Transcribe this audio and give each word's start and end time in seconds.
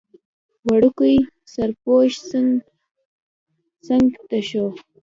وړوکی 0.67 1.15
سرپوښ 1.53 2.11
څنګ 3.87 4.07
ته 4.29 4.39
شو. 4.49 4.67